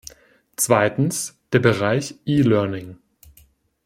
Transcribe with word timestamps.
Zweitens, 0.55 1.37
der 1.53 1.59
Bereich 1.59 2.15
e-learning. 2.25 2.97